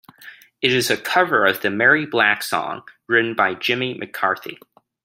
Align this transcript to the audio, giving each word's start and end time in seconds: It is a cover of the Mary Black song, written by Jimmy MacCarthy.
It 0.63 0.71
is 0.73 0.89
a 0.89 0.97
cover 0.97 1.45
of 1.45 1.61
the 1.61 1.69
Mary 1.69 2.07
Black 2.07 2.41
song, 2.41 2.81
written 3.05 3.35
by 3.35 3.53
Jimmy 3.53 3.93
MacCarthy. 3.93 4.57